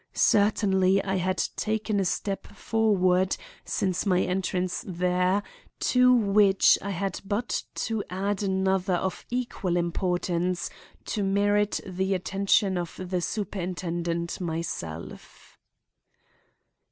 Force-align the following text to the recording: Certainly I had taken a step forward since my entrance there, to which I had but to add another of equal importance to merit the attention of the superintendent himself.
Certainly 0.15 1.03
I 1.03 1.17
had 1.17 1.37
taken 1.55 1.99
a 1.99 2.05
step 2.05 2.47
forward 2.47 3.37
since 3.65 4.03
my 4.03 4.19
entrance 4.23 4.83
there, 4.87 5.43
to 5.81 6.11
which 6.11 6.75
I 6.81 6.89
had 6.89 7.21
but 7.23 7.61
to 7.85 8.03
add 8.09 8.41
another 8.41 8.95
of 8.95 9.23
equal 9.29 9.77
importance 9.77 10.71
to 11.05 11.21
merit 11.21 11.81
the 11.85 12.15
attention 12.15 12.79
of 12.79 12.95
the 13.11 13.21
superintendent 13.21 14.31
himself. 14.39 15.59